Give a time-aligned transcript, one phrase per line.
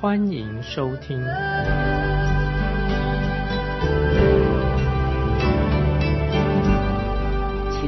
[0.00, 1.18] 欢迎收听。
[1.18, 1.26] 亲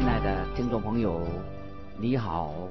[0.07, 1.27] 爱的听众朋友，
[1.99, 2.69] 你好，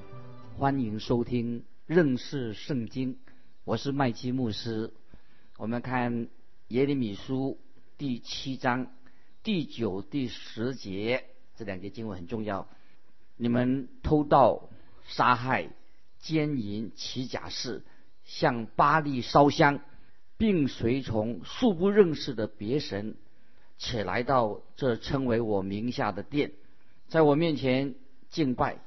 [0.59, 3.17] 欢迎收听认识圣经，
[3.63, 4.93] 我是麦基牧师。
[5.57, 6.27] 我们看
[6.67, 7.57] 耶利米书
[7.97, 8.91] 第七章
[9.41, 11.23] 第九、第十节。
[11.55, 12.67] 这两节经文很重要。
[13.37, 14.69] 你们偷盗、
[15.07, 15.71] 杀害、
[16.19, 17.81] 奸淫、起假誓，
[18.31, 19.81] 向巴黎烧香，
[20.37, 23.15] 并随从素不认识的别神，
[23.77, 26.53] 且来到这称为我名下的殿，
[27.09, 27.95] 在我面前
[28.29, 28.79] 敬拜，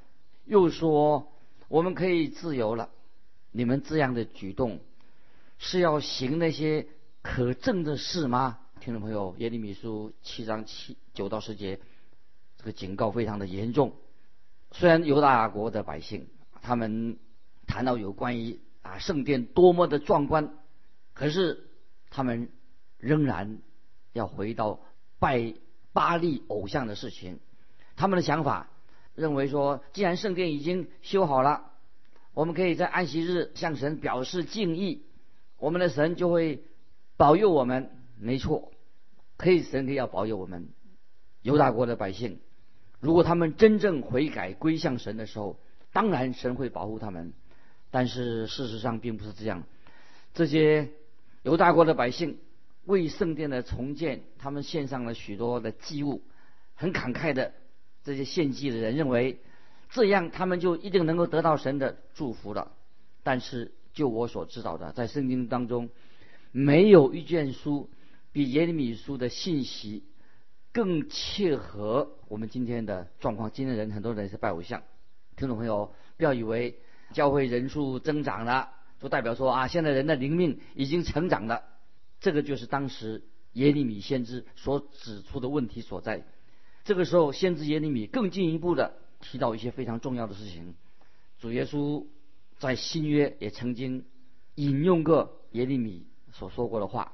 [0.47, 1.31] 又说
[1.69, 2.89] 我们可以自由了。
[3.53, 4.81] 你们这样的举动，
[5.59, 6.87] 是要行那些
[7.21, 8.59] 可憎的事吗？
[8.81, 11.79] 听众朋友，耶利米书七章七九到十节。
[12.57, 13.93] 这个警告非常的严重。
[14.73, 16.29] 虽然犹大国的百姓
[16.63, 17.19] 他们
[17.67, 20.55] 谈到有关于啊圣殿多么的壮观，
[21.15, 21.65] 可是
[22.11, 22.51] 他们
[22.99, 23.59] 仍然
[24.13, 24.79] 要回到
[25.19, 25.55] 拜
[25.93, 27.41] 巴利偶像的事情。
[27.97, 28.69] 他们的想法
[29.15, 31.73] 认为说，既然圣殿已经修好了，
[32.35, 35.03] 我们可以在安息日向神表示敬意，
[35.59, 36.63] 我们的神就会
[37.17, 37.91] 保佑我们。
[38.17, 38.71] 没错，
[39.37, 40.69] 可以神可以要保佑我们
[41.43, 42.39] 犹大国的百姓。
[43.01, 45.59] 如果他们真正悔改归向神的时候，
[45.93, 47.33] 当然神会保护他们。
[47.95, 49.63] 但是事实上并不是这样。
[50.33, 50.89] 这些
[51.45, 52.41] 犹大国的百姓
[52.87, 56.21] 为圣殿的重建，他们献上了许多的祭物，
[56.75, 57.53] 很慷慨的。
[58.03, 59.39] 这些献祭的人认为，
[59.91, 62.73] 这样他们就一定能够得到神的祝福了。
[63.23, 65.89] 但是就我所知道的，在圣经当中，
[66.51, 67.89] 没有一卷书
[68.33, 70.03] 比耶利米书的信息。
[70.73, 73.53] 更切合我们今天的状况。
[73.53, 74.83] 今天人很多人是拜偶像，
[75.37, 76.81] 听众朋友不要以为
[77.13, 78.71] 教会人数增长了，
[79.01, 81.63] 就代表说啊，现在人的灵命已经成长了。
[82.21, 83.23] 这个就是当时
[83.53, 86.25] 耶利米先知所指出的问题所在。
[86.85, 90.75] 这个时候，先知耶利米更进一步的提到一些非常重要的事情。
[91.39, 92.07] 主耶稣
[92.59, 94.05] 在新约也曾经
[94.55, 97.13] 引用过耶利米所说过的话。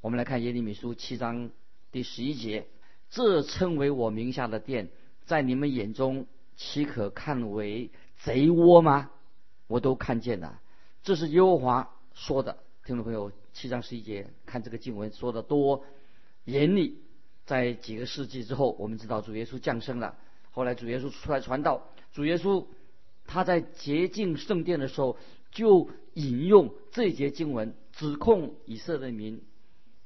[0.00, 1.50] 我们来看耶利米书七章
[1.90, 2.66] 第十一节。
[3.10, 4.90] 这称为我名下的殿，
[5.24, 9.10] 在你们眼中岂可看为贼窝吗？
[9.66, 10.60] 我都看见了。
[11.02, 12.58] 这是耶和华说的。
[12.84, 15.84] 听众朋友，七章十一节，看这个经文说的多
[16.44, 17.02] 严厉。
[17.46, 20.16] 在几个世纪之后，我们知道主耶稣降生了。
[20.50, 21.88] 后来主耶稣出来传道。
[22.12, 22.66] 主耶稣
[23.26, 25.18] 他在洁净圣殿的时候，
[25.50, 29.42] 就引用这节经文，指控以色列民，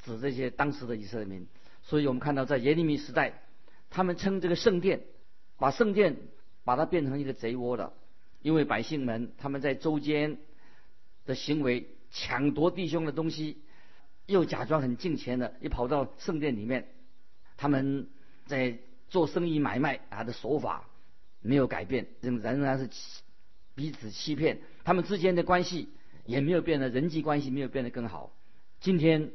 [0.03, 1.47] 指这些当时的以色列民。
[1.83, 3.43] 所以我们看到，在耶利米时代，
[3.89, 5.03] 他们称这个圣殿，
[5.59, 6.17] 把圣殿
[6.65, 7.93] 把它变成一个贼窝了，
[8.43, 10.38] 因为百姓们他们在周间
[11.26, 13.62] 的行为，抢夺弟兄的东西，
[14.26, 16.88] 又假装很敬钱的，又跑到圣殿里面，
[17.56, 18.09] 他们
[18.47, 18.78] 在
[19.09, 20.88] 做生意买卖啊的手法
[21.41, 22.88] 没有改变，仍仍然是
[23.75, 25.88] 彼此欺骗，他们之间的关系
[26.26, 28.32] 也没有变得人际关系没有变得更好。
[28.81, 29.31] 今天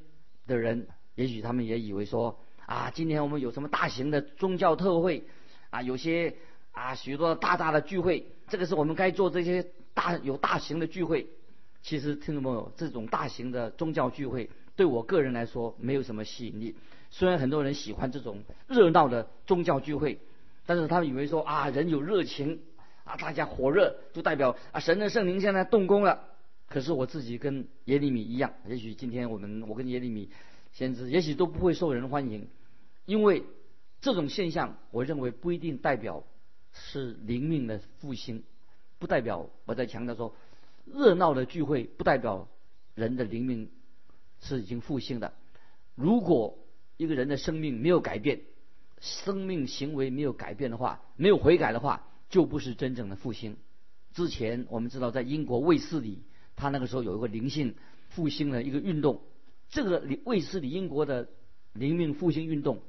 [0.47, 2.39] 的人，也许他们也以为说。
[2.65, 5.25] 啊，今天我们有什么大型的宗教特会
[5.69, 5.81] 啊？
[5.81, 6.37] 有些
[6.71, 9.65] 啊许多大大的聚会，这个是我们该做这些
[9.95, 11.25] 大有大型的聚会。
[11.81, 16.75] 其实听众朋友，这种大型的宗教聚会对我个人来说没有什么吸引力。
[17.09, 20.19] 虽然很多人喜欢这种热闹的宗教聚会，
[20.67, 22.59] 但是他们以为说啊人有热情
[23.05, 26.23] 啊，大家火热就代表啊神的圣灵现在动工了。
[26.67, 30.29] 可是我自己跟耶利米一样，也许今天我们我跟耶利米。
[30.73, 32.47] 先知也许都不会受人欢迎，
[33.05, 33.45] 因为
[33.99, 36.23] 这种现象，我认为不一定代表
[36.73, 38.43] 是灵命的复兴，
[38.99, 40.35] 不代表我在强调说，
[40.85, 42.47] 热闹的聚会不代表
[42.95, 43.69] 人的灵命
[44.41, 45.33] 是已经复兴的。
[45.95, 46.57] 如果
[46.97, 48.41] 一个人的生命没有改变，
[48.99, 53.57] 生命行为没有改变的话，没有悔改的话，就不是真正的复兴。
[54.13, 56.23] 之前我们知道，在英国卫斯理，
[56.55, 57.75] 他那个时候有一个灵性
[58.09, 59.21] 复兴的一个运动。
[59.69, 61.29] 这个卫斯理英国的
[61.73, 62.81] 灵命复兴运动，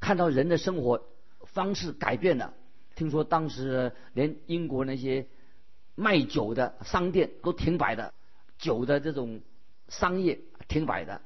[0.00, 1.04] 看到人的生活
[1.44, 2.54] 方式改变了。
[2.98, 5.24] 听说当时连英国那些
[5.94, 8.12] 卖酒的商店都停摆的，
[8.58, 9.40] 酒的这种
[9.88, 11.22] 商业停摆的。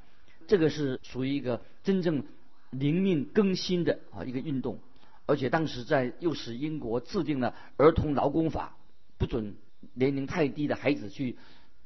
[0.47, 2.25] 这个是属于一个真正
[2.69, 4.81] 灵命更新的啊一个运动。
[5.25, 8.77] 而且当时在又使英国制定了儿童劳工法，
[9.17, 9.57] 不准
[9.95, 11.39] 年龄太低的孩子去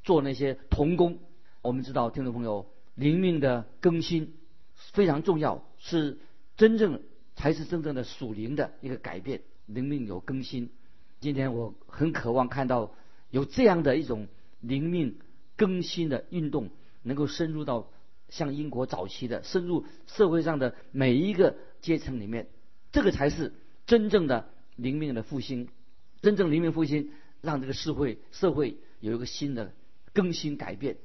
[0.03, 1.21] 做那些童工。
[1.63, 2.67] 我们知道，听众朋友，
[2.97, 4.35] 灵命的更新
[4.75, 6.19] 非常重要，是
[6.57, 7.03] 真正
[7.37, 9.43] 才是真正的属灵的一个改变。
[9.67, 10.71] 灵命有更新，
[11.21, 12.95] 今天我很渴望看到
[13.31, 14.29] 有这样的一种
[14.61, 15.19] 灵命
[15.57, 16.71] 更新的运动，
[17.03, 17.91] 能够深入到
[18.29, 22.49] 像英国早期的，深入社会上的每一个阶层里面。
[22.93, 23.53] 这个才是
[23.87, 25.69] 真正的灵命的复兴，
[26.23, 27.11] 真正灵命复兴，
[27.43, 29.73] 让这个社会社会有一个新的
[30.13, 30.97] 更新改变。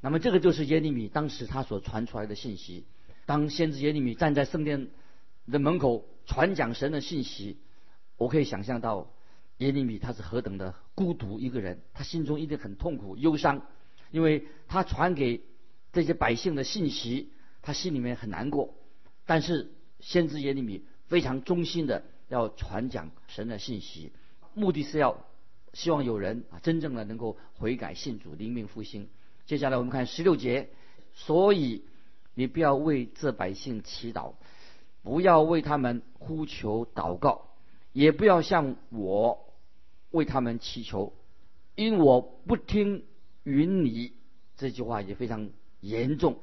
[0.00, 2.84] 那么这个就是耶利米当时他所传出来的信息。
[3.24, 4.88] 当先知耶利米站在圣殿
[5.50, 7.56] 的门口传讲神的信息，
[8.22, 9.10] 我可以想象到
[9.58, 13.62] 耶利米他是何等的孤独一个人，他心中一定很痛苦忧伤，
[14.10, 15.42] 因为他传给
[15.92, 17.32] 这些百姓的信息，
[17.62, 18.74] 他心里面很难过。
[19.26, 20.84] 但是先知耶利米。
[21.08, 24.12] 非常忠心的要传讲神的信息，
[24.54, 25.18] 目的是要
[25.74, 29.10] 希望有人啊真正的能够悔改信主灵命复兴。
[29.44, 30.70] 接下来我们看十六节，
[31.12, 31.84] 所以
[32.32, 34.32] 你不要为这百姓祈祷，
[35.02, 37.48] 不要为他们呼求祷告，
[37.92, 39.52] 也不要向我
[40.10, 41.12] 为他们祈求，
[41.74, 43.04] 因我不听
[43.44, 44.12] 允你。
[44.56, 45.50] 这句话也非常
[45.80, 46.38] 严重，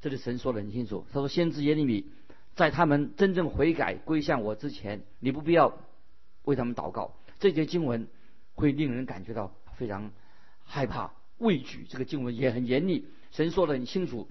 [0.00, 2.06] 这里神说的很清楚，他说先知耶利米。
[2.54, 5.76] 在他们真正悔改归向我之前，你不必要
[6.44, 7.12] 为他们祷告。
[7.38, 8.08] 这节经文
[8.54, 10.10] 会令人感觉到非常
[10.64, 11.84] 害怕、畏惧。
[11.86, 14.28] 这个经文也很严厉，神说的很清楚：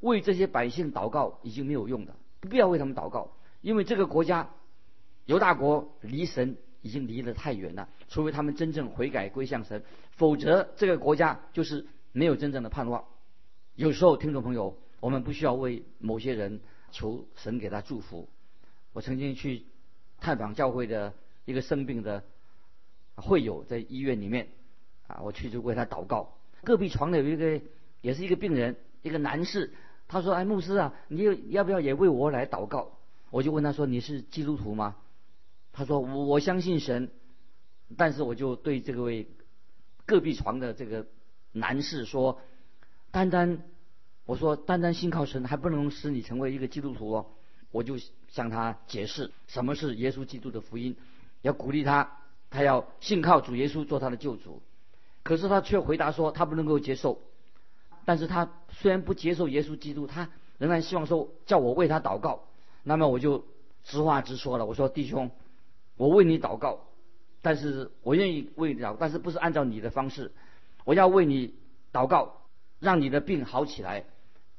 [0.00, 4.50] 为这些百姓祷告已经没有用的，不必要为他们祷告，因为这个国家
[5.30, 7.88] 犹大国离神已经离得太远了。
[8.08, 13.04] 除非他们真正悔改归向神，否则这个国家就是没有真正的盼望。
[13.76, 16.60] 有时候，听众朋友，我们不需要为某些人。
[16.92, 18.28] 求神给他祝福。
[18.92, 19.62] 我曾经去
[20.18, 22.24] 探访教会的一个生病的
[23.14, 24.48] 会友，在医院里面
[25.06, 26.34] 啊，我去就为他祷告。
[26.64, 27.60] 隔壁床的有一个
[28.00, 29.72] 也是一个病人，一个男士，
[30.08, 32.98] 他说：“哎，牧师啊，你要不要也为我来祷告？”
[33.30, 34.96] 我就问他说：“你是基督徒吗？”
[35.80, 37.10] 他说：“我我相信神。”
[37.96, 39.26] 但是我就对这个位
[40.04, 41.06] 隔壁床的这个
[41.52, 42.38] 男士说
[43.10, 43.62] ：“单单。”
[44.26, 47.26] 我说：“单单信靠神还不能使你成为一个基督徒哦。”
[47.72, 47.96] 我就
[48.28, 50.96] 向他解释什么是耶稣基督的福音，
[51.40, 52.18] 要鼓励他，
[52.50, 54.60] 他要信靠主耶稣做他的救主。
[55.22, 57.22] 可是他却回答说他不能够接受。
[58.04, 60.28] 但是他虽然不接受耶稣基督，他
[60.58, 62.44] 仍然希望说叫我为他祷告。
[62.82, 63.46] 那么我就
[63.82, 65.30] 直话直说了，我说：“弟兄，
[66.00, 66.86] 我为你祷告，
[67.42, 70.32] 但是我愿意为你祷，但是不是按照你的方式，
[70.86, 71.56] 我要为你
[71.92, 72.40] 祷告，
[72.78, 74.06] 让你的病好起来。”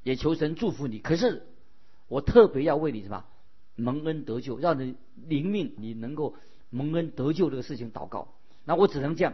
[0.04, 1.48] 也求神祝福你，可是
[2.08, 3.26] 我特别要为你什么
[3.76, 4.96] 蒙恩得救，让你
[5.28, 6.36] 灵命你能够
[6.70, 8.28] 蒙恩得救这个事情祷告。
[8.64, 9.34] 那我只能这样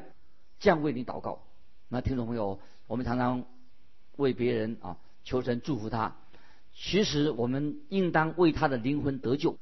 [0.59, 1.43] 这样为你祷告。
[1.89, 3.45] 那听众朋友，我们常常
[4.15, 6.15] 为别人啊求神祝福他，
[6.73, 9.57] 其实我们应当为他的灵魂得救，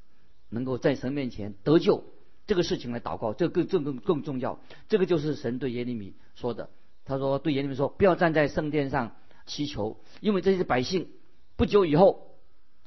[0.50, 2.04] 能够在神面前得救
[2.48, 4.60] 这个事情来祷告，这更更更更重要。
[4.90, 6.70] 这个就是神对耶利米说的，
[7.04, 9.16] 他说对耶利米说，不要站在圣殿上。
[9.48, 11.08] 祈求，因为这些百姓
[11.56, 12.36] 不久以后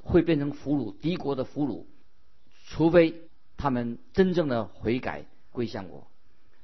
[0.03, 1.85] 会变成俘虏，敌国的俘虏，
[2.67, 3.15] 除非
[3.57, 6.09] 他们真正的悔改归向我。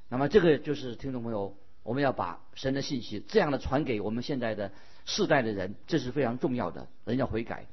[0.09, 4.73] 那么这个就是听众朋友，我们要把神的信息这样的传给我们现在的
[5.05, 6.89] 世代的人，这是非常重要的。
[7.05, 7.67] 人要悔改，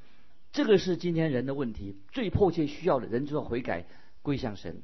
[0.53, 3.85] 这个是今天人的问题，最迫切需要的人就要悔改
[4.21, 4.81] 归向神。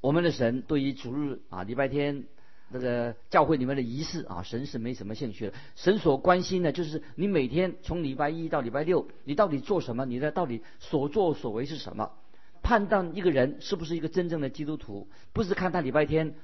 [0.00, 2.24] 我们的神对于主日啊，礼拜天。
[2.70, 5.54] 这个教会里面的仪式啊，神是没什么兴趣的。
[5.74, 10.04] 神所关心的就是你每天从礼拜一到礼拜六，你到底做什么？
[10.04, 12.12] 你的到底所作所为是什么？
[12.62, 16.34] 判断一个人是不是一个真正的基督徒，不是看他礼拜天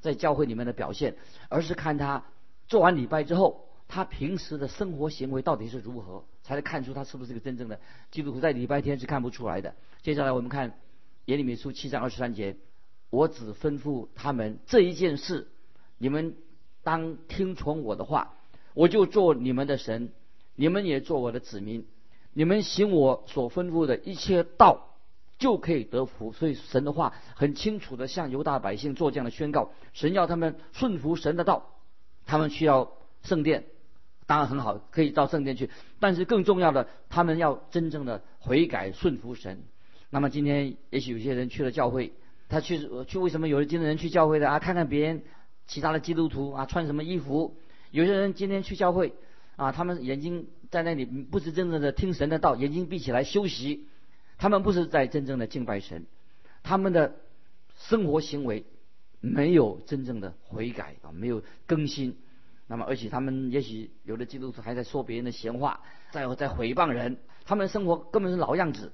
[0.00, 1.16] 在教会里面的表现，
[1.50, 2.24] 而是看他
[2.66, 7.78] 做完礼拜之后，他平时的生活行为到底是如何，才能看出他是不是一个真正的
[8.10, 8.40] 基督徒。
[8.40, 9.74] 在礼拜天是看不出来的。
[10.00, 10.78] 接下来我们看
[11.26, 12.56] 耶利米书七章二十三节，
[13.14, 15.48] 我只吩咐他们这一件事。
[15.98, 16.36] 你们
[16.82, 18.34] 当听从我的话，
[18.74, 20.12] 我就做你们的神，
[20.56, 21.86] 你们也做我的子民。
[22.32, 24.96] 你们行我所吩咐的一切道，
[25.38, 26.32] 就可以得福。
[26.32, 31.70] 所以神的话很清楚的向犹大百姓做这样的宣告：神要他们顺服神的道，
[32.26, 32.92] 他们需要
[33.22, 33.64] 圣殿，
[34.26, 35.70] 当然很好，可以到圣殿去。
[36.00, 39.62] 但是更重要的，他们要真正的悔改顺服神。
[40.10, 42.12] 那么今天也许有些人去了教会，
[42.48, 44.58] 他去去为什么有的今天人去教会的啊？
[44.58, 45.22] 看看别人。
[45.66, 47.56] 其他的基督徒啊，穿什么衣服？
[47.90, 49.14] 有些人今天去教会，
[49.56, 53.88] 啊，他们眼睛在那里不是真正的听神的道，眼睛闭起来休息，
[54.36, 56.04] 他们不是在真正的敬拜神，
[56.62, 57.16] 他们的
[57.78, 58.66] 生活行为
[59.20, 62.18] 没有真正的悔改啊，没有更新。
[62.66, 68.92] 那么，而且他们也许有的基督徒还在说别人的闲话，在在诽谤人，他们的生活根本是老样子，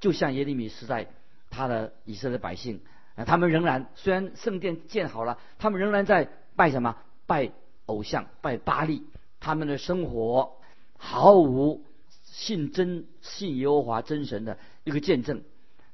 [0.00, 1.08] 就像耶利米时代
[1.50, 2.80] 他的以色列百姓
[3.16, 6.96] 啊，他们仍然虽然圣殿建好了，他们仍然在拜什么？
[7.26, 7.52] 拜
[7.86, 9.02] 偶像，拜巴利。
[9.40, 10.58] 他们的生活
[10.96, 11.84] 毫无
[12.24, 15.42] 信真、信耶和华真神的一个见证。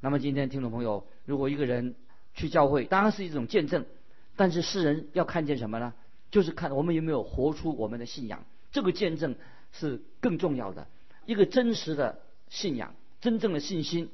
[0.01, 1.95] 那么今天听众朋友，如果一个人
[2.35, 3.87] 去教会，当然是一种见证，
[4.35, 5.95] 但是世人要看见什么呢？
[6.31, 8.45] 就是看我们有没有活出我们的信仰。
[8.73, 9.37] 这个见证
[9.73, 10.89] 是更重要的。
[11.25, 14.11] 一个真实的信仰、真正的信心，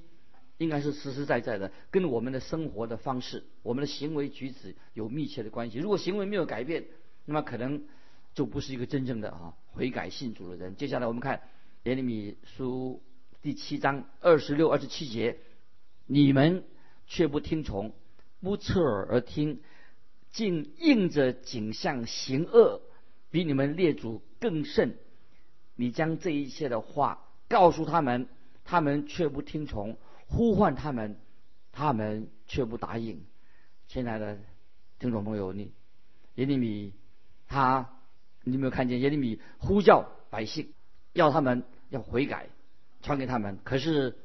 [0.59, 5.79] 应该是实实在在的，跟我们的生活的方式、我们的行为举止有密切的关系。
[5.79, 6.85] 如果行为没有改变，
[7.25, 7.83] 那么可能。
[8.35, 10.75] 就不是一个真正的啊悔改信主的人。
[10.75, 11.43] 接下来我们看
[11.83, 13.03] 耶利米书
[13.43, 15.37] 第七章二十六、二十七节：
[16.07, 16.65] 你们
[17.07, 17.93] 却不听从，
[18.41, 19.61] 不侧耳而听，
[20.31, 22.81] 竟应着景象行恶，
[23.31, 24.97] 比你们列祖更甚。
[25.77, 28.29] 你将这一切的话告诉他们，
[28.65, 29.99] 他们却不听从；
[30.33, 31.17] 呼唤他们，
[31.73, 33.23] 他们却不答应。
[33.87, 34.39] 亲爱的
[34.99, 35.73] 听众朋友，你
[36.37, 36.95] 耶利米
[37.47, 37.91] 他。
[38.45, 40.73] 你有没有看见耶利米呼叫百姓，
[41.13, 42.49] 要他们要悔改，
[43.01, 43.61] 传给他们？
[43.63, 44.19] 可是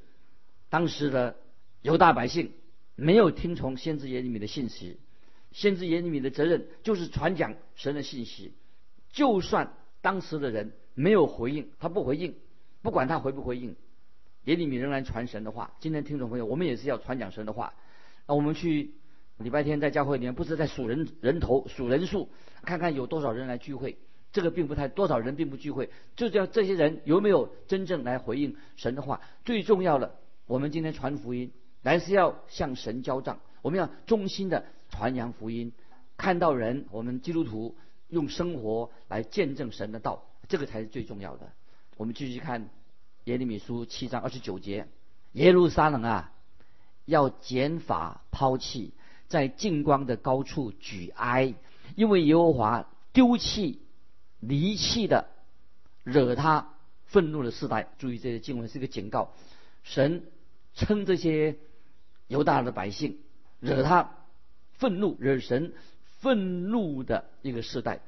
[0.70, 1.36] 当时的
[1.84, 2.52] 犹大百姓
[2.96, 4.98] 没有听从先知耶利米的信息。
[5.52, 8.54] 先知耶利米的责任就是传讲神的信息。
[9.12, 9.72] 就算
[10.02, 12.34] 当时的人没有回应，他不回应，
[12.82, 13.76] 不管他回不回应，
[14.48, 15.74] 耶利米仍然传神的话。
[15.82, 17.74] 今天听众朋友，我们也是要传讲神的话。
[18.26, 18.94] 那我们去
[19.38, 22.30] 礼拜天在教会里面，不是在数人人头、数人数，
[22.64, 23.98] 看看有多少人来聚会。
[24.32, 29.20] 这个并不太多少人并不聚会，就叫这些人有没有真正来回应神的话？
[29.44, 31.52] 最重要的，我们今天传福音，
[31.82, 33.42] 乃是要向神交账。
[33.62, 35.74] 我们要衷心的传扬福音，
[36.16, 37.76] 看到人，我们基督徒
[38.08, 41.52] 用生活来见证神的道，这个才是最重要的。
[41.98, 42.70] 我们继续看
[43.28, 44.88] 耶利米书七章二十九节：
[45.34, 46.32] 耶路撒冷啊，
[47.04, 48.94] 要减法抛弃，
[49.28, 51.54] 在净光的高处举哀，
[51.98, 53.82] 因为耶和华丢弃。
[54.40, 55.30] 离弃的，
[56.04, 56.70] 惹他
[57.06, 59.34] 愤怒的世代，注意这些经文是一个警告。
[59.84, 60.24] 神
[60.76, 61.58] 称这些
[62.28, 63.18] 犹大的百姓
[63.60, 64.12] 惹他
[64.74, 65.74] 愤怒、惹神
[66.20, 68.00] 愤怒的一个世代，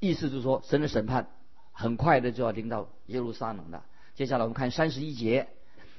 [0.00, 1.28] 意思就是说，神的审判
[1.72, 3.84] 很快的就要临到耶路撒冷了。
[4.20, 5.48] 接下来我们看三十一节，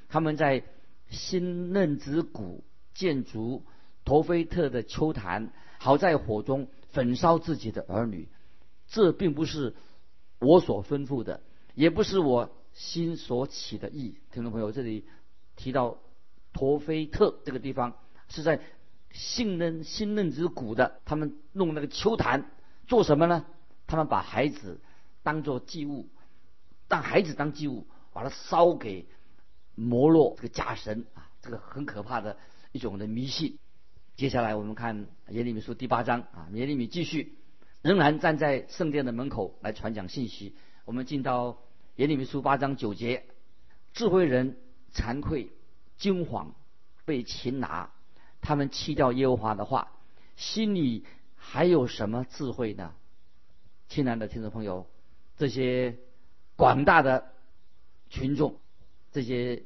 [0.07, 0.63] 他们在
[1.09, 2.63] 新嫩子谷
[2.93, 3.63] 建筑
[4.05, 8.29] 陀菲特的秋坛，好在火中焚烧自己的儿女。
[8.85, 9.73] 这并不是
[10.37, 11.41] 我所吩咐的，
[11.73, 14.19] 也不是我心所起的意。
[14.31, 15.07] 听众朋友，这里
[15.55, 15.97] 提到
[16.53, 17.95] 陀菲特这个地方
[18.29, 18.61] 是在
[19.09, 22.51] 信嫩新嫩之谷的，他们弄那个秋坛
[22.85, 23.47] 做什么呢？
[23.87, 24.79] 他们把孩子
[25.23, 26.07] 当做祭物，
[26.87, 29.07] 当孩子当祭物，把它烧给
[29.75, 32.37] 摩洛这个假神啊，这个很可怕的
[32.71, 33.57] 一种的迷信。
[34.15, 37.37] 接下来我们看耶利米书第八章啊，耶利米继续。
[37.81, 40.55] 仍然站在圣殿的门口来传讲信息。
[40.85, 41.57] 我们进到
[41.95, 43.25] 耶利米书八章九节，
[43.93, 44.57] 智慧人
[44.93, 45.51] 惭愧
[45.97, 46.51] 惊惶
[47.05, 47.89] 被擒拿，
[48.39, 49.93] 他们弃掉耶和华的话，
[50.35, 52.93] 心里还有什么智慧呢？
[53.87, 54.85] 亲爱的听众朋友，
[55.37, 55.97] 这些
[56.55, 57.31] 广大的
[58.11, 58.59] 群众，
[59.11, 59.63] 这些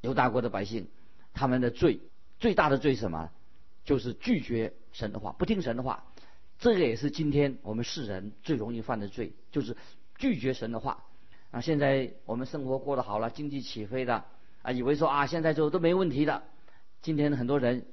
[0.00, 0.88] 犹大国的百姓，
[1.32, 2.00] 他们的罪
[2.40, 3.30] 最大的罪是什么？
[3.84, 6.04] 就是拒绝神的话，不听神的话。
[6.58, 9.76] 这个也是今天我们世人最容易犯的罪，就是
[10.16, 11.04] 拒绝神的话。
[11.50, 14.24] 啊，现在我们生活过得好了，经济起飞的
[14.62, 16.42] 啊，以为说啊，现在就都没问题的。
[17.02, 17.86] 今天很多人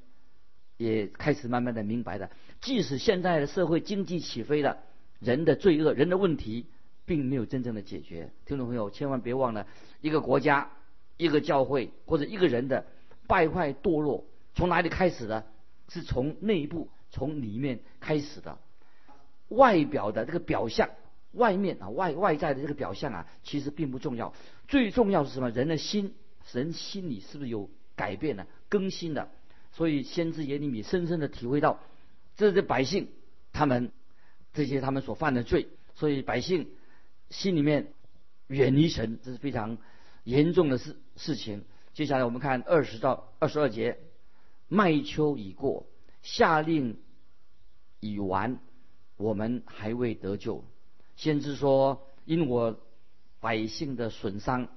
[0.78, 4.78] 也开始慢慢的明白的，即使现在的社会经济起飞了，
[5.20, 6.68] 人的罪恶、人的问题
[7.06, 8.32] 并没有真正的解决。
[8.46, 9.68] 听众朋友，千万别忘了，
[10.02, 10.72] 一个国家、
[11.18, 12.86] 一个教会或者一个人的
[13.28, 15.46] 败坏堕落，从哪里开始的？
[15.90, 16.90] 是从内部。
[17.16, 18.58] 从里面开始的，
[19.50, 20.90] 外表的这个表象，
[21.34, 24.34] 外面啊外外在的这个表象啊，其实并不重要。
[24.68, 25.52] 最重要是什么？
[25.52, 26.16] 人的心，
[26.52, 29.30] 人心里是不是有改变的、更新的？
[29.74, 31.80] 所以先知耶利米深深的体会到，
[32.36, 33.10] 这些百姓
[33.52, 33.92] 他们
[34.52, 36.72] 这些他们所犯的罪，所以百姓
[37.34, 37.92] 心里面
[38.46, 39.80] 远离神，这是非常
[40.24, 41.66] 严重的事事情。
[41.94, 43.98] 接下来我们看二十到二十二节，
[44.68, 45.88] 麦秋已过。
[46.22, 47.00] 下令
[48.00, 48.60] 已完，
[49.18, 50.64] 我们还未得救。
[51.16, 52.80] 先知说：“因我
[53.40, 54.68] 百姓的损伤，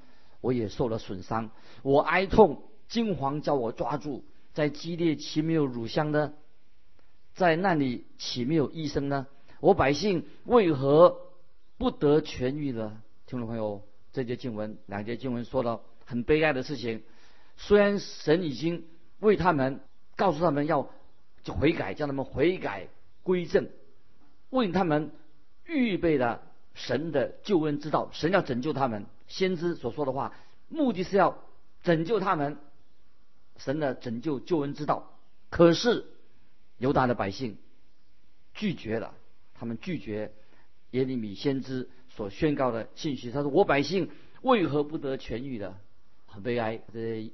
[0.40, 1.50] 我也受了损伤。
[1.82, 6.32] 我哀痛，金黄叫我抓住，在激烈岂没有乳香呢？
[7.34, 9.26] 在那里岂没有医生呢？
[9.60, 11.20] 我百姓为何
[11.78, 13.02] 不得痊愈呢？
[13.26, 17.02] 听众朋友，这节经文两节经文说了很悲哀的事情。
[17.56, 18.86] 虽然神已经
[19.18, 19.80] 为他们
[20.16, 20.90] 告诉他们要
[21.42, 22.88] 就悔改，叫他们悔改
[23.22, 23.68] 归正，
[24.50, 25.12] 为他们
[25.64, 26.42] 预备了
[26.74, 28.10] 神的救恩之道。
[28.12, 30.34] 神要拯救他们，先知所说的话，
[30.68, 31.38] 目的是要
[31.82, 32.58] 拯救他们。
[33.58, 35.18] 神的拯救救恩之道，
[35.48, 36.04] 可是
[36.76, 37.56] 犹大的百姓
[38.52, 39.14] 拒绝了，
[39.54, 40.34] 他们拒绝
[40.96, 43.30] 耶利米先知所宣告的信息。
[43.30, 44.08] 他说：“我百姓
[44.40, 45.76] 为何不得痊愈的？
[46.26, 47.30] 很悲哀。”这。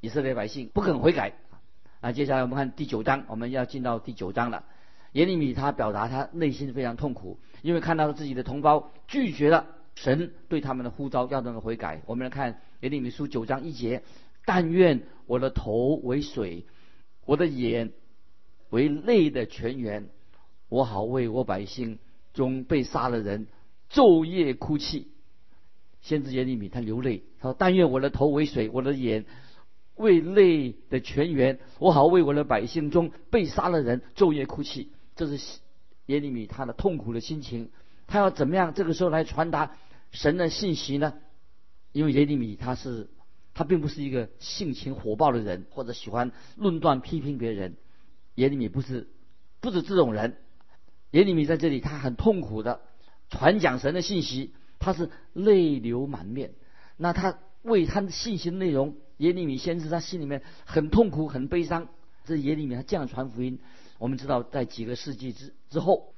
[0.00, 1.32] 以色列百姓不肯悔改
[2.02, 2.12] 啊！
[2.12, 4.66] 接下来我们看第九章，我们要进到第九章了。
[5.12, 12.02] 耶利米他表达他内心非常痛苦，因为看到了自己的同胞拒绝了神对他们的呼召，要他们悔改。
[12.04, 14.02] 我们来看耶利米书九章一节：
[14.44, 16.66] 但愿我的头为水，
[17.24, 17.92] 我的眼
[18.68, 20.10] 为泪的泉源，
[20.68, 21.98] 我好为我百姓
[22.34, 23.46] 中被杀的人
[23.90, 25.08] 昼夜哭泣。
[26.02, 29.24] 先知耶利米他流泪，他说：但愿我的头为水，我的眼。
[29.96, 34.90] 为泪的泉源，我好为我的百姓中被杀的人昼夜哭泣。
[35.14, 35.60] 这是
[36.06, 37.70] 耶利米他的痛苦的心情。
[38.08, 39.76] 他要怎么样这个时候来传达
[40.10, 41.14] 神的信息呢？
[41.92, 43.08] 因为耶利米他是
[43.54, 47.76] 他并不是一个性情火爆的人，或者喜欢论断批评别人。
[48.34, 49.06] 耶利米不是
[49.60, 50.36] 不是这种人。
[51.14, 52.80] 耶利米在这里他很痛苦的
[53.30, 56.54] 传讲神的信息，他是泪流满面。
[56.96, 58.96] 那他为他的信息内容。
[59.18, 61.86] 耶利米先知他心里面很痛苦、很悲伤。
[62.24, 63.60] 这耶利米他这样传福音。
[63.98, 66.14] 我们知道，在几个世纪之之后，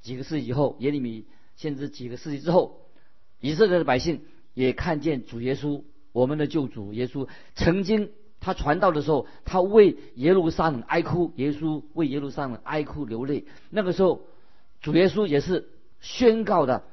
[0.00, 1.26] 几个世纪以后，耶利米
[1.56, 2.82] 先知几个世纪之后，
[3.40, 4.22] 以色列的百姓
[4.54, 13.44] 也看见主耶稣，我们的救主耶稣曾经他传道的时候，他为耶路撒冷哀哭，耶稣为耶路撒冷哀哭流泪。
[13.70, 14.22] 那个时候，
[14.86, 15.68] 主耶稣也是
[16.00, 16.84] 宣告的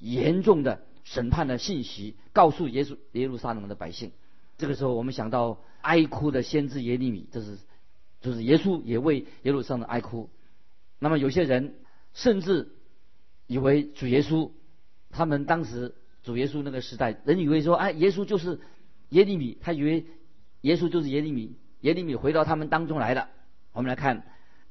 [0.00, 4.10] 严重的审判的信息，告诉耶稣耶路撒冷的百姓。
[4.58, 7.56] 这个时候，我们想到哀哭的先知耶利米，这是
[8.20, 10.28] 就是耶稣也为耶路撒冷哀哭。
[10.98, 11.76] 那么有些人
[12.14, 12.72] 甚至
[13.46, 14.50] 以为主耶稣，
[15.10, 18.58] 他们当时主耶稣那个时代，人以为说，哎，耶稣就是
[19.10, 20.04] 耶利米，他以为
[20.62, 23.28] 耶稣就是耶利米，耶利米回到他们当中来了。
[23.70, 24.26] 我们来看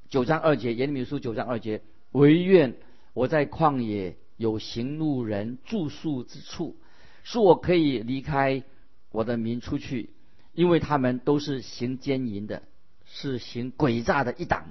[0.10, 1.82] 九章二节，耶利米书九章二节，
[2.16, 2.76] 唯愿
[3.14, 6.78] 我在旷野有行路人住宿之处，
[7.24, 8.64] 是我可以离开。
[9.12, 10.10] 我的民出去，
[10.52, 12.64] 因为他们都是行奸淫的，
[13.06, 14.66] 是行诡诈的一党。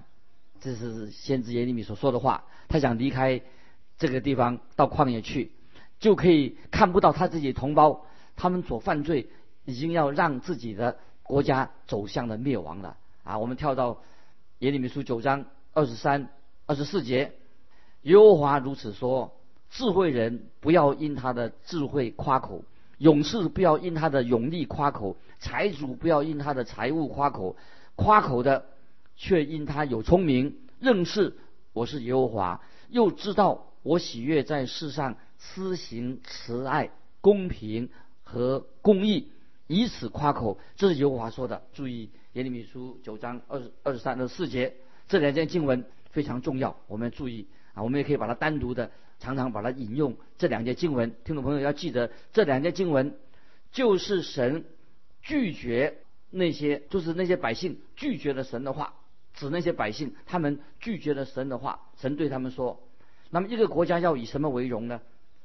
[0.61, 2.45] 这是先知耶利米所说的话。
[2.69, 3.41] 他想离开
[3.97, 5.53] 这个地方，到旷野去，
[5.99, 8.05] 就可以看不到他自己同胞，
[8.37, 9.29] 他们所犯罪，
[9.65, 12.99] 已经要让自己的国家走向了灭亡了。
[13.23, 14.03] 啊，我们跳到
[14.59, 16.29] 耶利米书九章二十三、
[16.67, 17.33] 二十四节，
[18.03, 19.33] 耶和华如此说：
[19.71, 22.65] 智慧人不要因他的智慧夸口。
[22.99, 27.57] 勇士不要因他的勇力夸口，财主不要因他的财物夸口，
[27.97, 28.67] 夸口的
[29.17, 31.37] 却因他有聪明，认识
[31.73, 37.91] 我是耶和华，又知道我喜悦在世上施行慈爱、公平
[38.23, 39.29] 和公义，
[39.67, 40.59] 以此夸口。
[40.77, 41.63] 这是耶和华说的。
[41.73, 44.77] 注意耶利米书九章二十二十三的四节，
[45.09, 48.91] 这两件经文非常重要，我们要注意啊，我们也可以把它单独的。
[49.21, 53.17] 常常把它引用这两节经文，听众朋友要记得，这两节经文
[53.71, 54.65] 就是神
[55.23, 55.99] 拒绝
[56.31, 58.95] 那些，就是那些百姓拒绝了神的话，
[59.33, 62.81] 指那些百姓他们拒绝了神的话，神对他们说：，
[63.31, 65.01] 那么一个国家要以什么为荣呢？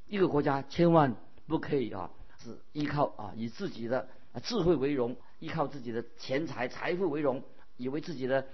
[0.08, 1.15] 一个国家千万
[1.47, 2.10] 不可以啊，
[2.43, 4.10] 是依靠啊以自己的
[4.43, 7.43] 智慧为荣，依靠自己的钱财财富为荣，
[7.77, 8.45] 以为自己的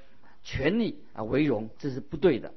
[0.46, 2.54] 权力啊为荣，这是不对的。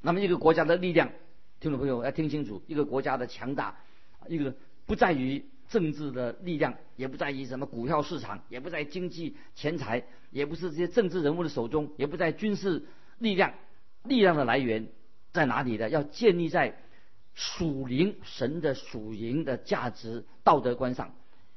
[0.00, 1.12] 那么一个国家的力量。
[1.60, 3.78] 听众朋友要听清楚，一个国家的强大，
[4.28, 12.84] 一个不在于政治的力量，也不在于什么股票市场，也不在经济钱财，也不是这些政治人物的手中，也不在军事
[13.18, 13.54] 力量。
[14.02, 14.88] 力量的来源
[15.32, 15.88] 在哪里呢？
[15.88, 16.76] 要建立在
[17.32, 21.14] 属灵神的属灵的价值道德观上。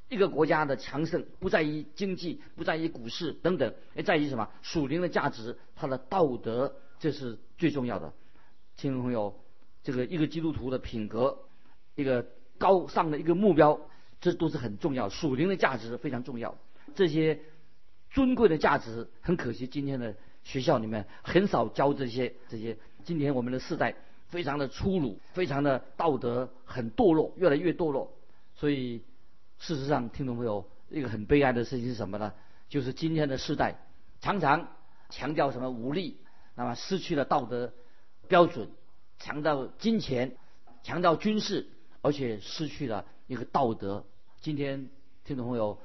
[0.08, 4.48] 一个国家的强盛不在于经济，不在于股市等等，而在于什么？
[4.62, 8.12] 属灵的价值，它的道德，这是最重要的。
[8.76, 9.34] 听众朋友。
[9.84, 11.38] 这个一个基督徒的品格，
[11.94, 12.26] 一个
[12.58, 13.80] 高尚的一个目标，
[14.20, 15.08] 这都是很重要。
[15.08, 16.58] 属灵的价值非常重要，
[16.94, 17.40] 这些
[18.10, 22.34] 尊贵的价值，很可惜今天的学校里面很少教这些。
[22.48, 23.94] 这些今天我们的世代
[24.26, 28.12] 非常的粗鲁，非常的道德很堕落，越来越堕落。
[28.54, 29.00] 所以
[29.58, 32.32] 事实上，听众朋友，一个很悲哀的事情是什么呢？
[32.68, 33.76] 就是今天的时代
[34.20, 34.68] 常常
[35.08, 36.18] 强调什么武力，
[36.54, 37.72] 那么失去了道德
[38.28, 38.70] 标准，
[39.18, 40.36] 强调金钱，
[40.82, 41.66] 强调军事，
[42.02, 44.04] 而且失去了一个道德。
[44.40, 44.88] 今天
[45.24, 45.78] 听众朋友，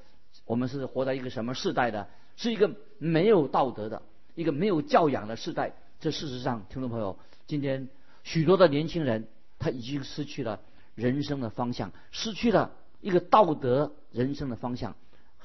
[0.46, 2.08] 我们是活在一个什么时代的？
[2.36, 4.02] 是一个没有道德的，
[4.36, 5.74] 一个没有教养的时代。
[6.00, 7.90] 这事实上，听众朋友，今天
[8.24, 10.60] 许多的年轻人他已经失去了
[10.96, 12.72] 人生的方向，失去了
[13.04, 14.96] 一个道德人生的方向。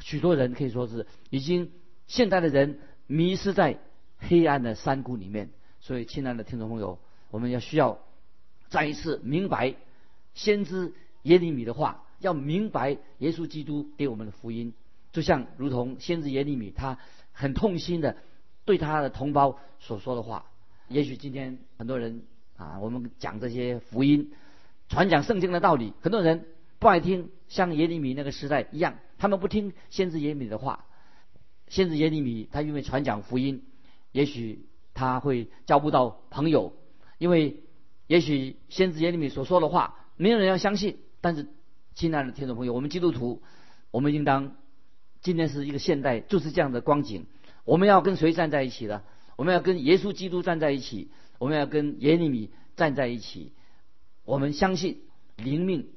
[0.00, 1.72] 许多人可以说是已经
[2.06, 3.78] 现代的人迷失在
[4.18, 5.50] 黑暗的山谷里面。
[5.80, 6.98] 所以，亲爱的听众朋友，
[7.30, 7.98] 我们要需要
[8.68, 9.74] 再一次明白
[10.34, 10.92] 先知
[11.22, 14.72] 耶利米的话，要明白耶稣基督给我们的福音，
[15.12, 16.98] 就像如同先知耶利米他
[17.32, 18.16] 很痛心的
[18.64, 20.46] 对他的同胞所说的话。
[20.88, 22.22] 也许今天很多人
[22.56, 24.32] 啊，我们讲这些福音，
[24.88, 26.46] 传讲圣经的道理，很多人
[26.78, 28.98] 不爱听，像耶利米那个时代一样。
[29.18, 30.84] 他们不听先知耶利米的话，
[31.66, 33.64] 先知耶利米他因为传讲福音，
[34.12, 36.72] 也许他会交不到朋友，
[37.18, 37.62] 因为
[38.06, 40.98] 也许先知耶利米所说的话没有人要相信。
[41.20, 41.48] 但是，
[41.94, 43.42] 亲爱的听众朋友，我们基督徒，
[43.90, 44.54] 我们应当
[45.20, 47.26] 今天是一个现代，就是这样的光景。
[47.64, 49.02] 我们要跟谁站在一起呢？
[49.36, 53.52] 我们要跟耶稣基督站在一起，我们要跟耶利米站在一起。
[54.24, 55.00] 我们相信
[55.36, 55.88] 灵命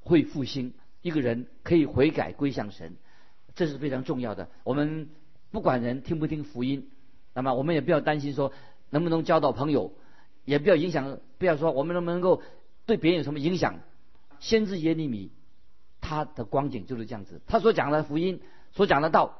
[0.00, 0.74] 会复兴。
[1.02, 2.94] 一个人可以悔改归向神，
[3.54, 4.48] 这是非常重要的。
[4.64, 5.08] 我们
[5.50, 6.88] 不管人听不听福音，
[7.34, 8.52] 那么我们也不要担心说
[8.88, 9.92] 能不能交到朋友，
[10.44, 12.42] 也不要影响，不要说我们能不能够
[12.86, 13.80] 对别人有什么影响。
[14.38, 15.30] 先知耶利米
[16.00, 18.40] 他的光景就是这样子，他所讲的福音，
[18.72, 19.38] 所讲的道，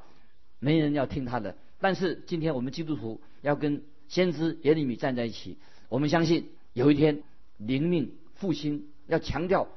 [0.59, 1.55] 没人要听他的。
[1.79, 5.57] 但是今天我们基督徒要跟先知耶利米站在一起，
[5.89, 7.23] 我们相信有一天
[7.57, 9.67] 灵命复兴，要强调。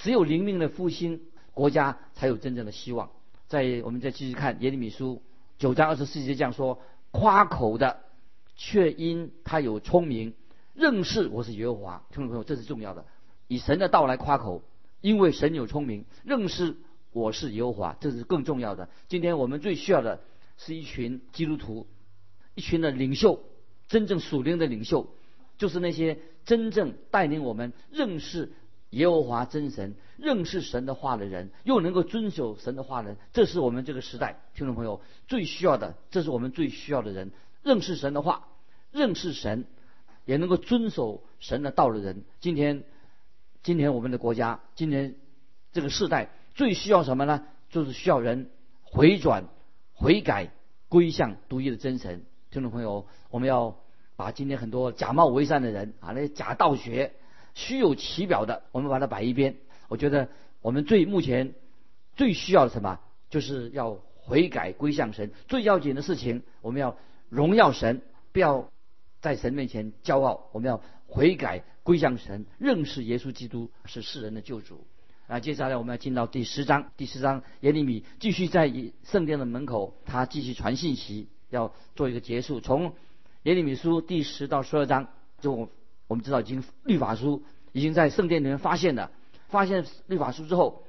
[0.00, 1.20] 只有灵命的复兴，
[1.52, 3.10] 国家才有真正的希望。
[3.48, 5.20] 在我们再继续看耶利米书
[5.58, 8.00] 九章二十四节这样说：夸口的，
[8.56, 10.32] 却因他有聪明，
[10.72, 12.06] 认识我是耶和华。
[12.08, 13.04] 听众朋友，这是重要的，
[13.46, 14.62] 以神的道来夸口，
[15.02, 16.76] 因为神有聪明，认识
[17.12, 18.88] 我是耶和华，这是更重要的。
[19.08, 20.22] 今天我们最需要的
[20.56, 21.86] 是一群基督徒，
[22.54, 23.42] 一群的领袖，
[23.86, 25.12] 真正属灵的领袖，
[25.58, 28.54] 就是那些真正带领我们认识。
[28.90, 35.94] 耶和华真神认识神的话的人，又能够遵守神的话的人，这是我们这个时代听众朋友最需要的。
[36.10, 37.30] 这是我们最需要的人，
[37.62, 38.48] 认识神的话，
[38.90, 39.64] 认识神，
[40.24, 42.24] 也能够遵守神的道的人。
[42.40, 42.82] 今天，
[43.62, 45.14] 今天我们的国家，今天
[45.72, 47.46] 这个时代最需要什么呢？
[47.70, 48.50] 就是需要人
[48.82, 49.44] 回转、
[49.92, 50.50] 悔改、
[50.88, 52.24] 归向独一的真神。
[52.50, 53.76] 听众朋友，我们要
[54.16, 57.14] 把今天很多假冒为善的人啊，那些假道学。
[57.54, 59.56] 虚有其表的，我们把它摆一边。
[59.88, 60.28] 我觉得
[60.62, 61.54] 我们最目前
[62.14, 65.32] 最需要的什么，就是要悔改归向神。
[65.48, 66.96] 最要紧的事情，我们要
[67.28, 68.70] 荣耀神，不要
[69.20, 70.48] 在神面前骄傲。
[70.52, 74.86] 我们要悔改归向神，认识耶稣基督是世人的救主。
[75.26, 76.92] 啊，接下来我们要进到第十章。
[76.96, 78.72] 第十章，耶利米继续在
[79.04, 82.60] 圣殿的门口，他继续传信息，要做一个结束。
[82.60, 82.94] 从
[83.42, 85.08] 耶利米书第十到十二章，
[85.40, 85.68] 就。
[86.10, 89.12] 我们知道，已经律法书已经在圣殿里面发现了。
[89.46, 90.82] 发现律法书之后，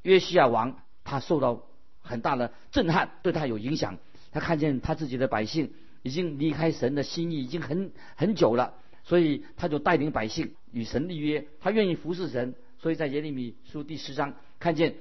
[0.00, 1.66] 约西亚王他受到
[2.00, 3.98] 很大的震撼，对他有影响。
[4.32, 8.72] 他看见他自己的百姓已经离开神的心意已经很很久了，
[9.04, 12.54] 所以他就带领百姓与神立约，他愿意服侍神。
[12.78, 14.94] 所以在耶利米书第十章看见，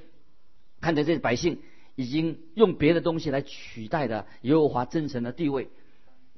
[0.81, 1.62] 看见这些百姓
[1.95, 5.69] 已经用别的东西来取代的耶和华真神的地位。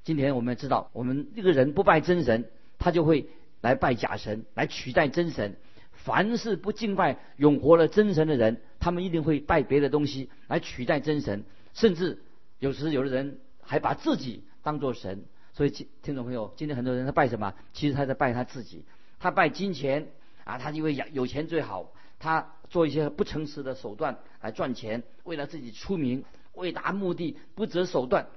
[0.03, 2.47] 今天我们知道，我们这个人不拜真神。
[2.79, 3.27] 他就会
[3.61, 5.55] 来拜假神，来取代真神。
[5.91, 11.43] 凡是不敬拜永活的真神的人，他们一定会拜别的东西来取代真神。
[11.73, 12.23] 甚至
[12.57, 15.25] 有时有的人还把自己当做神。
[15.53, 17.53] 所以，听听众朋友，今天很多人他拜什么？
[17.73, 18.85] 其实他在拜他自己。
[19.19, 20.07] 他拜金钱
[20.45, 21.91] 啊，他因为有钱最好。
[22.17, 28.27] 他做一些不诚实的手段来赚钱，为了自己出名，为达目的不择手段，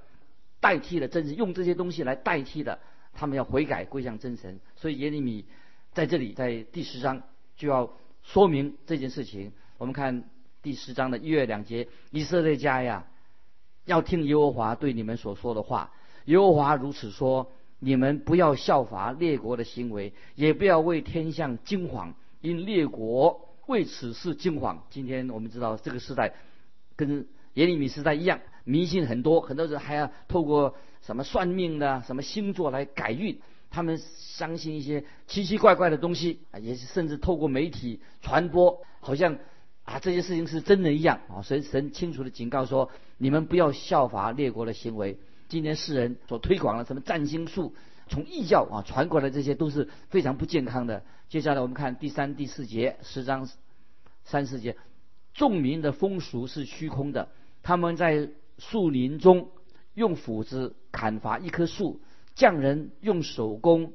[0.59, 2.79] 代替了真神，用这些东西来代替的。
[3.13, 5.45] 他们要悔改归向真神，所以耶利米
[5.93, 7.23] 在这里在第十章
[7.55, 9.51] 就要说明这件事情。
[9.77, 10.23] 我们看
[10.61, 13.05] 第十章的一月两节：以色列家呀，
[13.85, 15.91] 要听耶和华对你们所说的话。
[16.25, 24.77] 耶和华如此说：你们不要效法列国的行为，也不要为天象惊惶，因列国为此事惊惶。
[24.89, 26.33] 今天我们知道这个时代
[26.95, 33.39] 跟耶利米时代一样，迷信很多，很多人还要透过什么算命的、什么星座来改运。
[33.69, 39.39] 他们相信一些奇奇怪怪的东西啊，也是甚至透过媒体传播，好像
[39.83, 41.41] 啊这些事情是真的一样啊。
[41.41, 45.17] 所以神清楚的警告说，你们不要效法列国的行为。
[45.49, 47.73] 今天世人所推广的什么占星术，
[48.07, 51.03] 从异教啊传过来，这些都是非常不健康的。
[51.27, 53.49] 接下来我们看第三、第四节，十章
[54.23, 54.77] 三四节，
[55.33, 57.29] 众民的风俗是虚空的，
[57.63, 59.49] 他们在树林中
[59.93, 62.01] 用斧子砍伐一棵树。
[62.35, 63.93] 匠人用手工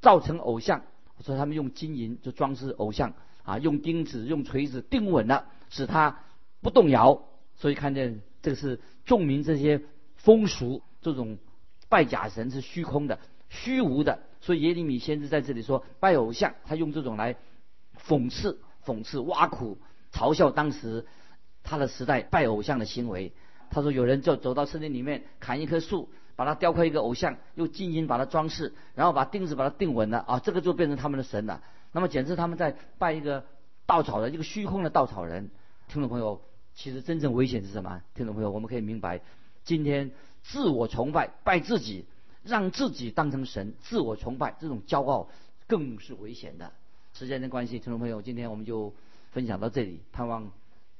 [0.00, 0.84] 造成偶像，
[1.24, 6.20] 说他们用金银就装饰偶像啊，用钉子、用锤子钉稳了，使它
[6.60, 7.24] 不动摇。
[7.56, 9.82] 所以看见这个是众民这些
[10.14, 11.38] 风俗，这种
[11.88, 14.20] 拜假神是虚空的、虚无的。
[14.40, 17.34] 所以耶利米先知在这里说拜偶像，他用这种来
[18.06, 19.78] 讽刺、讽刺、挖苦、
[20.12, 21.06] 嘲笑当时
[21.64, 23.32] 他的时代拜偶像的行为。
[23.70, 26.08] 他说有人就走到森林里面砍一棵树。
[26.36, 31.62] 把它雕刻一个偶像，用金银把它装饰，然后把钉子把它钉稳了啊，这个就变成他们的神了。
[31.92, 33.44] 那么简直他们在拜一个
[33.86, 35.48] 稻草人，一个虚空的稻草人。
[35.86, 36.40] 听众朋友，
[36.74, 38.02] 其实真正危险是什么？
[38.16, 39.20] 听众朋友，我们可以明白，
[39.62, 40.10] 今天
[40.42, 42.04] 自我崇拜，拜自己，
[42.42, 45.28] 让自己当成神，自我崇拜这种骄傲
[45.68, 46.72] 更是危险的。
[47.12, 48.92] 时间的关系，听众朋友，今天我们就
[49.30, 50.50] 分享到这里，盼望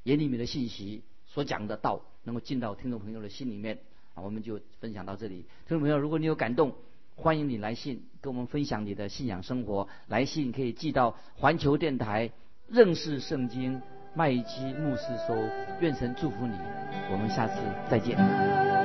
[0.05, 3.79] 眼里面的信息所讲的道能够进到听众朋友的心里面。
[4.15, 5.45] 啊，我们就分享到这里。
[5.67, 6.73] 听众朋友，如果你有感动，
[7.17, 9.89] 欢迎你来信跟我们分享你的信仰生活。
[10.07, 12.31] 来信可以寄到环球电台
[12.69, 13.83] 认识圣经
[14.15, 15.37] 麦基牧师收。
[15.81, 16.57] 愿神祝福你，
[17.11, 17.55] 我们下次
[17.91, 18.84] 再见。